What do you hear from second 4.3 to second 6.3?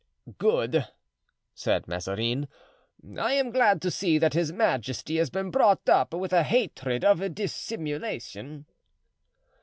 his majesty has been brought up